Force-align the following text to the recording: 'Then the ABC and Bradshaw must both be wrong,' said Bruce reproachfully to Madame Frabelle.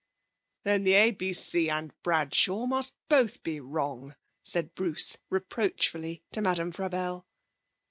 'Then 0.63 0.81
the 0.83 0.93
ABC 0.93 1.71
and 1.71 1.93
Bradshaw 2.01 2.65
must 2.65 2.95
both 3.07 3.43
be 3.43 3.59
wrong,' 3.59 4.15
said 4.43 4.73
Bruce 4.73 5.17
reproachfully 5.29 6.23
to 6.31 6.41
Madame 6.41 6.71
Frabelle. 6.71 7.27